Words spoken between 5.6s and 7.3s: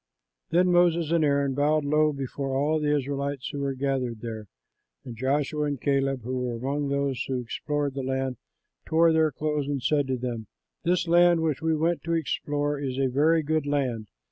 and Caleb, who were among those